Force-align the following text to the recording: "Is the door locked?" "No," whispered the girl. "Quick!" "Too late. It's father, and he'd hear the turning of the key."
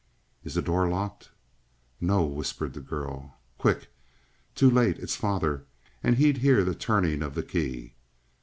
"Is 0.43 0.55
the 0.55 0.63
door 0.63 0.89
locked?" 0.89 1.29
"No," 1.99 2.25
whispered 2.25 2.73
the 2.73 2.79
girl. 2.81 3.35
"Quick!" 3.59 3.89
"Too 4.55 4.67
late. 4.71 4.97
It's 4.97 5.15
father, 5.15 5.67
and 6.01 6.15
he'd 6.15 6.39
hear 6.39 6.63
the 6.63 6.73
turning 6.73 7.21
of 7.21 7.35
the 7.35 7.43
key." 7.43 7.93